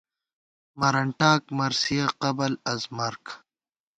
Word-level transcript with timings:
مرنٹاک(مرثیہ 0.79 2.07
قبل 2.23 2.51
از 2.71 2.81
مرگ) 2.97 3.23